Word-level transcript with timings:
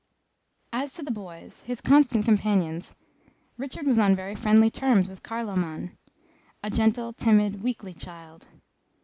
As 0.73 0.93
to 0.93 1.03
the 1.03 1.11
boys, 1.11 1.61
his 1.61 1.79
constant 1.79 2.25
companions, 2.25 2.95
Richard 3.55 3.85
was 3.85 3.99
on 3.99 4.15
very 4.15 4.33
friendly 4.33 4.71
terms 4.71 5.07
with 5.07 5.21
Carlo 5.21 5.55
man, 5.55 5.95
a 6.63 6.71
gentle, 6.71 7.13
timid, 7.13 7.61
weakly 7.61 7.93
child. 7.93 8.47